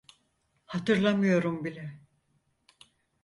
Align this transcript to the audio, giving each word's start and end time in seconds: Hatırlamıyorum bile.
Hatırlamıyorum 0.65 1.63
bile. 1.65 1.99